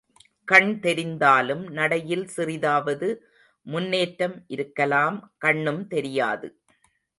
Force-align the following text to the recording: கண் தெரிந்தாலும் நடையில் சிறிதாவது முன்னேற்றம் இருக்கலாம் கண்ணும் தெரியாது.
கண் 0.47 0.71
தெரிந்தாலும் 0.79 1.61
நடையில் 1.69 2.25
சிறிதாவது 2.35 3.09
முன்னேற்றம் 3.65 4.35
இருக்கலாம் 4.49 5.19
கண்ணும் 5.37 5.83
தெரியாது. 5.87 6.49